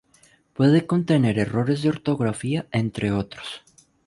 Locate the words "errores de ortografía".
1.37-2.65